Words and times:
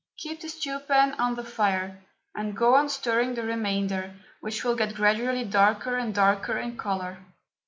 Keep 0.17 0.41
the 0.41 0.49
stew 0.49 0.79
pan 0.79 1.13
on 1.19 1.35
the 1.35 1.43
fire, 1.43 1.99
and 2.33 2.57
go 2.57 2.73
on 2.73 2.89
stirring 2.89 3.35
the 3.35 3.43
remainder, 3.43 4.15
which 4.39 4.63
will 4.63 4.75
get 4.75 4.95
gradually 4.95 5.43
darker 5.45 5.95
and 5.95 6.11
darker 6.15 6.57
in 6.57 6.75
colour. 6.75 7.19